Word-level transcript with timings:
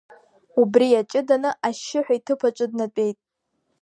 Убри 0.61 0.87
иаҷыданы, 0.91 1.49
ашьшьыҳәа 1.67 2.15
иҭыԥ 2.17 2.41
аҿы 2.47 2.65
днатәеит. 2.71 3.17